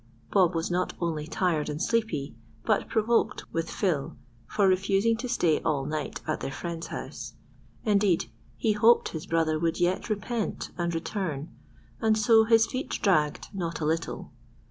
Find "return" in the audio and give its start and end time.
10.95-11.55